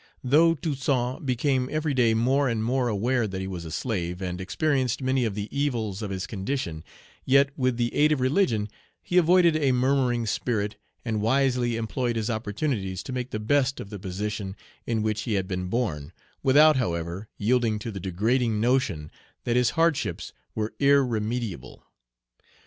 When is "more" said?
2.15-2.49, 2.63-2.87